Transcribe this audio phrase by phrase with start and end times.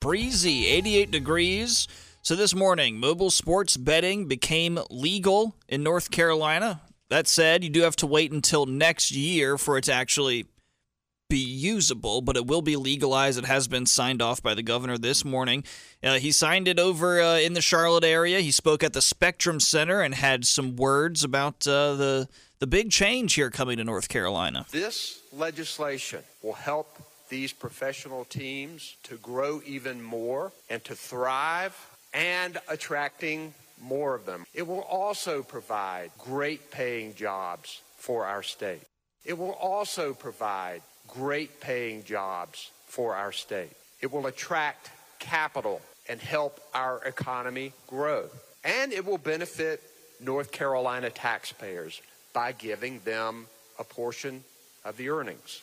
[0.00, 1.86] breezy, 88 degrees.
[2.22, 6.80] So this morning, mobile sports betting became legal in North Carolina.
[7.10, 10.46] That said, you do have to wait until next year for it to actually
[11.28, 13.38] be usable, but it will be legalized.
[13.38, 15.64] It has been signed off by the governor this morning.
[16.02, 18.40] Uh, he signed it over uh, in the Charlotte area.
[18.40, 22.28] He spoke at the Spectrum Center and had some words about uh, the
[22.58, 24.66] the big change here coming to North Carolina.
[24.70, 26.98] This legislation will help
[27.30, 31.74] these professional teams to grow even more and to thrive
[32.12, 34.44] and attracting more of them.
[34.52, 38.82] It will also provide great paying jobs for our state.
[39.24, 43.70] It will also provide great paying jobs for our state.
[44.00, 48.28] It will attract capital and help our economy grow.
[48.64, 49.82] And it will benefit
[50.20, 52.00] North Carolina taxpayers
[52.32, 53.46] by giving them
[53.78, 54.44] a portion
[54.84, 55.62] of the earnings.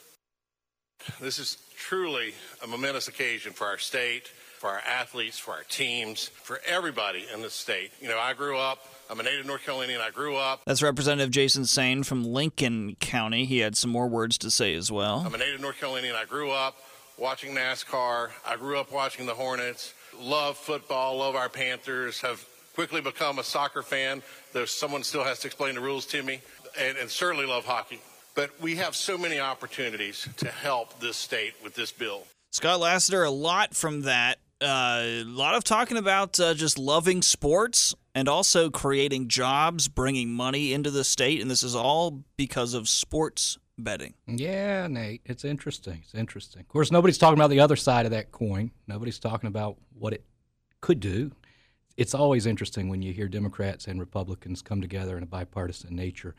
[1.19, 2.33] This is truly
[2.63, 7.41] a momentous occasion for our state, for our athletes, for our teams, for everybody in
[7.41, 7.91] the state.
[8.01, 10.61] You know, I grew up, I'm a native North Carolinian, I grew up.
[10.65, 13.45] That's Representative Jason Saine from Lincoln County.
[13.45, 15.23] He had some more words to say as well.
[15.25, 16.75] I'm a native North Carolinian, I grew up
[17.17, 23.01] watching NASCAR, I grew up watching the Hornets, love football, love our Panthers, have quickly
[23.01, 24.21] become a soccer fan,
[24.53, 26.41] though someone still has to explain the rules to me,
[26.79, 27.99] and, and certainly love hockey.
[28.37, 32.21] But we have so many opportunities to help this state with this bill.
[32.51, 34.37] Scott Lassiter, a lot from that.
[34.61, 40.31] Uh, a lot of talking about uh, just loving sports and also creating jobs, bringing
[40.31, 41.41] money into the state.
[41.41, 44.13] And this is all because of sports betting.
[44.27, 46.01] Yeah, Nate, it's interesting.
[46.03, 46.61] It's interesting.
[46.61, 48.69] Of course, nobody's talking about the other side of that coin.
[48.85, 50.23] Nobody's talking about what it
[50.81, 51.31] could do.
[51.97, 56.35] It's always interesting when you hear Democrats and Republicans come together in a bipartisan nature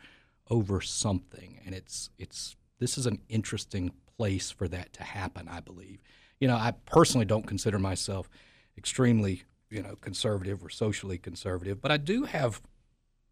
[0.49, 5.47] over something, and it's it's this is an interesting place for that to happen.
[5.47, 5.99] I believe.
[6.39, 8.29] You know, I personally don't consider myself
[8.77, 12.61] extremely you know conservative or socially conservative, but I do have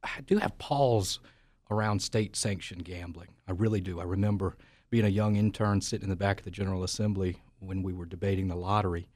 [0.03, 1.19] I do have pause
[1.69, 3.29] around state sanctioned gambling.
[3.47, 3.99] I really do.
[3.99, 4.57] I remember
[4.89, 8.05] being a young intern sitting in the back of the General Assembly when we were
[8.05, 9.09] debating the lottery,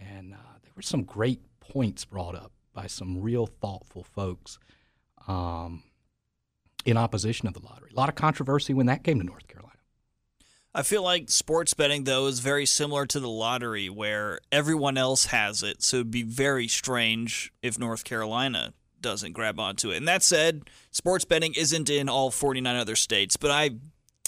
[0.00, 4.58] and uh, there were some great points brought up by some real thoughtful folks.
[5.28, 5.82] Um,
[6.86, 7.90] in opposition of the lottery.
[7.92, 9.74] A lot of controversy when that came to North Carolina.
[10.74, 15.26] I feel like sports betting, though, is very similar to the lottery where everyone else
[15.26, 15.82] has it.
[15.82, 19.96] So it'd be very strange if North Carolina doesn't grab onto it.
[19.96, 23.70] And that said, sports betting isn't in all 49 other states, but I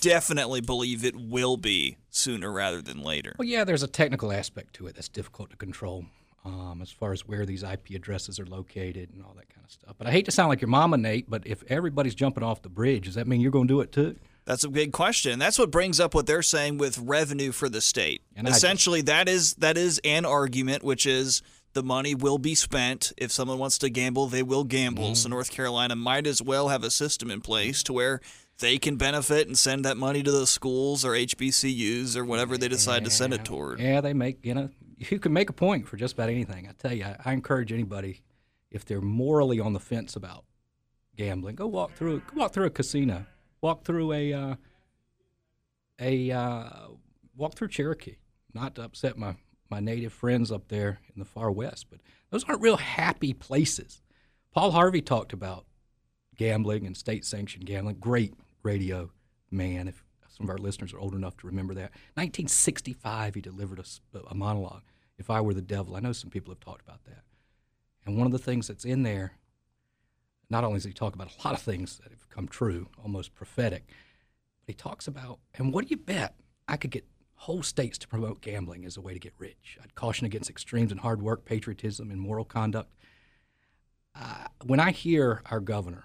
[0.01, 3.35] definitely believe it will be sooner rather than later.
[3.39, 6.07] Well, yeah, there's a technical aspect to it that's difficult to control
[6.49, 9.71] um, as far as where these IP addresses are located and all that kind of
[9.71, 9.95] stuff.
[9.99, 12.69] But I hate to sound like your mama, Nate, but if everybody's jumping off the
[12.69, 14.17] bridge, does that mean you're going to do it too?
[14.45, 15.39] That's a big question.
[15.39, 18.23] That's what brings up what they're saying with revenue for the state.
[18.35, 21.43] And Essentially, that is that is an argument, which is
[21.75, 23.13] the money will be spent.
[23.19, 25.05] If someone wants to gamble, they will gamble.
[25.05, 25.15] Mm-hmm.
[25.15, 28.21] So North Carolina might as well have a system in place to where
[28.59, 32.69] they can benefit and send that money to the schools or HBCUs or whatever they
[32.69, 33.81] decide yeah, to send it toward.
[33.81, 36.69] Yeah, they make you know you can make a point for just about anything.
[36.69, 38.23] I tell you, I, I encourage anybody
[38.71, 40.45] if they're morally on the fence about
[41.17, 43.27] gambling, go walk through go walk through a casino,
[43.61, 44.55] walk through a uh,
[46.01, 46.69] a uh,
[47.37, 48.17] walk through Cherokee.
[48.55, 49.37] Not to upset my
[49.71, 52.01] my native friends up there in the far west, but
[52.31, 54.03] those aren't real happy places.
[54.53, 55.67] Paul Harvey talked about
[56.37, 57.97] gambling and state sanctioned gambling.
[57.97, 59.11] Great radio
[59.51, 59.89] man.
[59.89, 60.03] If
[60.39, 61.91] some of our listeners are old enough to remember that.
[62.15, 64.85] 1965, he delivered a, a monologue,
[65.19, 65.97] If I Were the Devil.
[65.97, 67.25] I know some people have talked about that.
[68.07, 69.33] And one of the things that's in there,
[70.49, 73.35] not only does he talk about a lot of things that have come true, almost
[73.35, 76.37] prophetic, but he talks about, and what do you bet?
[76.69, 79.77] I could get whole states to promote gambling as a way to get rich.
[79.83, 82.95] I'd caution against extremes in hard work, patriotism, and moral conduct.
[84.15, 86.05] Uh, when I hear our governor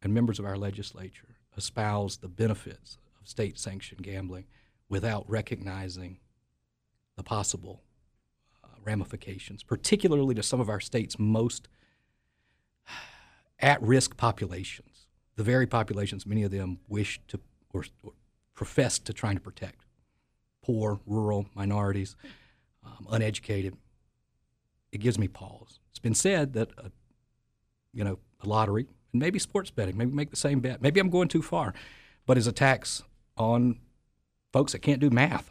[0.00, 4.44] and members of our legislature espouse the benefits state sanctioned gambling
[4.88, 6.18] without recognizing
[7.16, 7.82] the possible
[8.62, 11.68] uh, ramifications, particularly to some of our state's most
[13.60, 15.06] at risk populations,
[15.36, 17.40] the very populations many of them wish to
[17.72, 18.12] or, or
[18.54, 19.84] profess to trying to protect
[20.62, 22.16] poor, rural, minorities,
[22.84, 23.76] um, uneducated.
[24.92, 25.80] It gives me pause.
[25.90, 26.90] It's been said that, a,
[27.92, 30.80] you know, a lottery and maybe sports betting, maybe make the same bet.
[30.80, 31.74] Maybe I'm going too far,
[32.26, 33.02] but is a tax
[33.36, 33.78] on
[34.52, 35.50] folks that can't do math.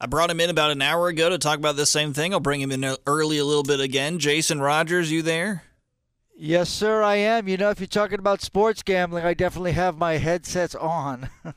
[0.00, 2.32] I brought him in about an hour ago to talk about this same thing.
[2.32, 4.18] I'll bring him in early a little bit again.
[4.18, 5.64] Jason Rogers, you there?
[6.34, 7.48] Yes, sir, I am.
[7.48, 11.28] You know, if you're talking about sports gambling, I definitely have my headsets on.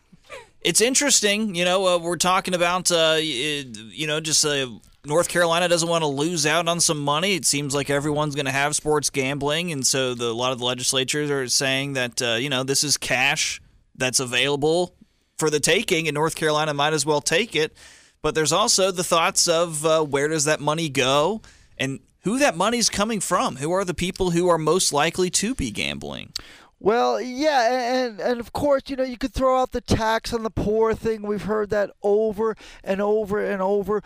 [0.62, 1.56] it's interesting.
[1.56, 4.68] You know, uh, we're talking about, uh, you know, just uh,
[5.06, 7.36] North Carolina doesn't want to lose out on some money.
[7.36, 10.60] It seems like everyone's going to have sports gambling, and so the, a lot of
[10.60, 13.62] the legislatures are saying that uh, you know this is cash
[13.96, 14.96] that's available
[15.38, 17.76] for the taking, and North Carolina might as well take it.
[18.22, 21.42] But there's also the thoughts of uh, where does that money go,
[21.78, 23.58] and who that money's coming from.
[23.58, 26.32] Who are the people who are most likely to be gambling?
[26.80, 30.44] Well, yeah, and and of course, you know, you could throw out the tax on
[30.44, 31.22] the poor thing.
[31.22, 34.02] We've heard that over and over and over.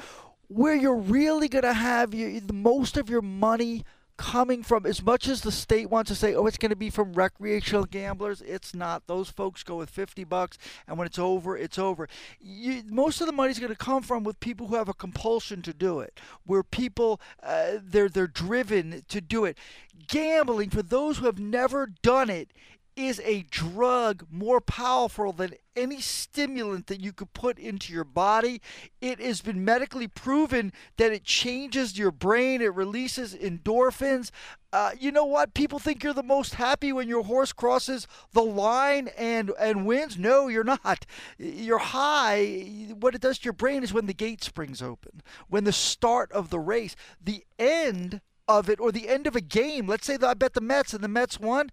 [0.48, 3.84] Where you're really going to have your, the most of your money
[4.18, 6.90] coming from as much as the state wants to say oh it's going to be
[6.90, 9.08] from recreational gamblers it's not.
[9.08, 12.08] Those folks go with 50 bucks and when it's over it's over.
[12.40, 14.94] You, most of the money is going to come from with people who have a
[14.94, 19.58] compulsion to do it where people uh, they're they're driven to do it.
[20.08, 22.50] Gambling for those who have never done it
[22.98, 28.60] is a drug more powerful than any stimulant that you could put into your body.
[29.00, 34.32] It has been medically proven that it changes your brain, it releases endorphins.
[34.74, 35.54] Uh, you know what?
[35.54, 40.18] People think you're the most happy when your horse crosses the line and, and wins.
[40.18, 41.06] No, you're not.
[41.38, 42.94] You're high.
[43.00, 46.32] What it does to your brain is when the gate springs open, when the start
[46.32, 49.88] of the race, the end of it, or the end of a game.
[49.88, 51.70] Let's say that I bet the Mets and the Mets won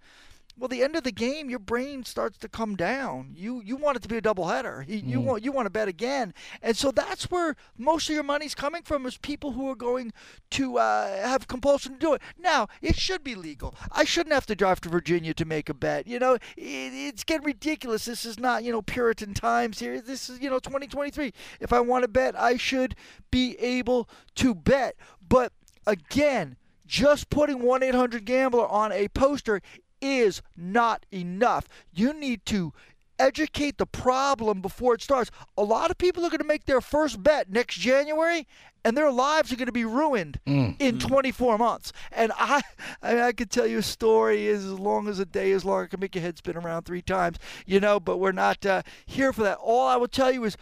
[0.56, 3.32] well, the end of the game, your brain starts to come down.
[3.34, 4.88] You you want it to be a doubleheader.
[4.88, 5.24] You, you mm.
[5.24, 8.82] want you want to bet again, and so that's where most of your money's coming
[8.82, 10.12] from is people who are going
[10.50, 12.22] to uh, have compulsion to do it.
[12.38, 13.74] Now, it should be legal.
[13.90, 16.06] I shouldn't have to drive to Virginia to make a bet.
[16.06, 18.04] You know, it, it's getting ridiculous.
[18.04, 20.00] This is not you know Puritan times here.
[20.00, 21.32] This is you know 2023.
[21.58, 22.94] If I want to bet, I should
[23.32, 24.94] be able to bet.
[25.26, 25.52] But
[25.84, 26.56] again,
[26.86, 29.60] just putting 1 800 Gambler on a poster
[30.04, 31.66] is not enough.
[31.92, 32.72] You need to
[33.18, 35.30] educate the problem before it starts.
[35.56, 38.46] A lot of people are going to make their first bet next January
[38.84, 40.76] and their lives are going to be ruined mm.
[40.78, 41.92] in 24 months.
[42.12, 42.60] And I,
[43.02, 45.84] I, I could tell you a story as long as a day is long.
[45.84, 47.98] I can make your head spin around three times, you know.
[47.98, 49.58] But we're not uh, here for that.
[49.58, 50.58] All I will tell you is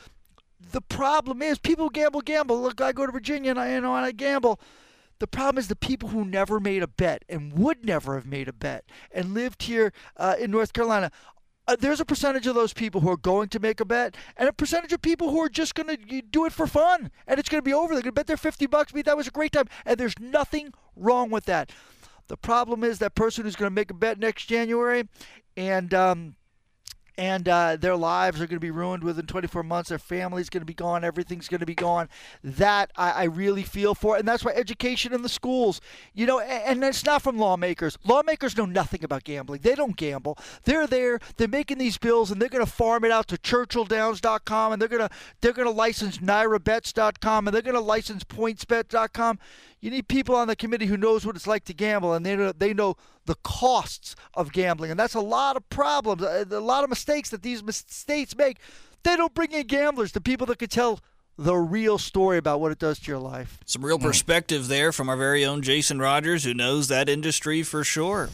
[0.71, 2.61] the problem is people gamble, gamble.
[2.62, 4.61] Look, I go to Virginia and I, you know, and I gamble.
[5.23, 8.49] The problem is the people who never made a bet and would never have made
[8.49, 11.13] a bet and lived here uh, in North Carolina.
[11.69, 14.49] Uh, there's a percentage of those people who are going to make a bet, and
[14.49, 17.49] a percentage of people who are just going to do it for fun, and it's
[17.49, 17.95] going to be over.
[17.95, 18.91] They're going to bet their 50 bucks.
[18.91, 21.71] Be that was a great time, and there's nothing wrong with that.
[22.27, 25.09] The problem is that person who's going to make a bet next January,
[25.57, 26.35] and um,
[27.19, 29.91] and uh, their lives are going to be ruined within 24 months.
[29.91, 31.05] Their family's going to be gone.
[31.05, 32.09] Everything's going to be gone.
[32.43, 35.81] That I, I, really feel for, and that's why education in the schools,
[36.14, 37.99] you know, and, and it's not from lawmakers.
[38.05, 39.61] Lawmakers know nothing about gambling.
[39.62, 40.38] They don't gamble.
[40.64, 41.19] They're there.
[41.37, 44.88] They're making these bills, and they're going to farm it out to ChurchillDowns.com, and they're
[44.88, 49.38] going to they're going to license NYRABets.com, and they're going to license PointsBet.com.
[49.81, 52.37] You need people on the committee who knows what it's like to gamble, and they
[52.37, 52.97] know, they know
[53.27, 57.31] the costs of gambling, and that's a lot of problems, uh, a lot of mistakes
[57.31, 58.59] that these states make.
[59.05, 61.01] They don't bring in gamblers, the people that could tell
[61.39, 63.59] the real story about what it does to your life.
[63.65, 67.83] Some real perspective there from our very own Jason Rogers, who knows that industry for
[67.85, 68.31] sure.